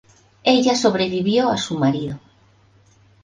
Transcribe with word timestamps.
Ella 0.43 0.73
sobrevivió 0.73 1.51
a 1.51 1.57
su 1.59 1.77
marido. 1.77 2.17